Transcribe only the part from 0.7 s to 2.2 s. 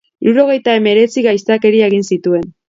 hemeretzi gaiztakeria egin